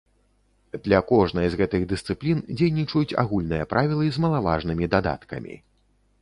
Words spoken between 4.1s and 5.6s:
з малаважнымі дадаткамі.